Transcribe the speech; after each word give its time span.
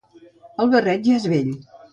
El 0.63 0.71
barret 0.73 1.05
ja 1.11 1.15
és 1.21 1.31
vell. 1.35 1.57